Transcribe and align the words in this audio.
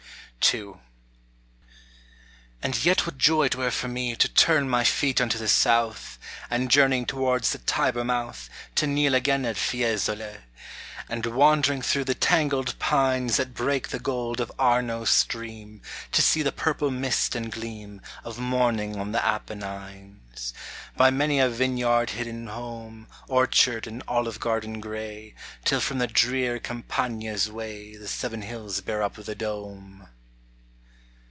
?*.. 0.53 0.53
n 0.53 0.73
AND 2.63 2.83
yet 2.83 3.05
what 3.05 3.17
joy 3.19 3.43
it 3.43 3.55
were 3.55 3.69
for 3.71 3.87
me 3.87 4.15
To 4.17 4.27
turn 4.27 4.67
my 4.67 4.83
feet 4.83 5.21
unto 5.21 5.37
the 5.37 5.47
south, 5.47 6.17
And 6.49 6.69
journeying 6.71 7.05
towards 7.05 7.51
the 7.51 7.59
Tiber 7.59 8.03
mouth 8.03 8.49
To 8.75 8.85
kneel 8.87 9.13
again 9.15 9.45
at 9.45 9.55
Fiesole! 9.55 10.37
And 11.07 11.25
wandering 11.27 11.81
through 11.83 12.03
the 12.05 12.15
tangled 12.15 12.77
pines 12.79 13.37
That 13.37 13.53
break 13.53 13.89
the 13.89 13.99
gold 13.99 14.41
of 14.41 14.51
Arno's 14.59 15.09
stream, 15.11 15.81
To 16.11 16.21
see 16.23 16.41
the 16.41 16.51
purple 16.51 16.89
mist 16.91 17.33
and 17.35 17.49
gleam 17.51 18.01
Of 18.25 18.37
morning 18.39 18.99
on 18.99 19.11
the 19.13 19.23
Apennines. 19.25 20.53
By 20.97 21.11
many 21.11 21.39
a 21.39 21.47
vineyard 21.49 22.09
hidden 22.09 22.47
home, 22.47 23.07
Orchard, 23.29 23.85
and 23.87 24.01
olive 24.07 24.39
garden 24.41 24.79
gray, 24.81 25.35
Till 25.63 25.79
frcjm 25.79 25.99
the 25.99 26.07
drear 26.07 26.57
Campagna's 26.59 27.49
way 27.49 27.95
The 27.95 28.07
seveiyhills 28.07 28.83
bear 28.83 29.01
up 29.03 29.13
the 29.13 29.35
dome 29.35 30.07